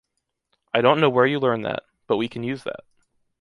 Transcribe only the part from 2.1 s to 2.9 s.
we can use that.